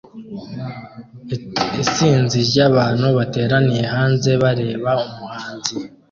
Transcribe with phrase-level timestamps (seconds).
[1.83, 5.73] Isinzi ryabantu bateraniye hanze bareba umuhanzi